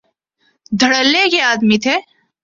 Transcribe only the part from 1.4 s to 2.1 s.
آدمی تھے۔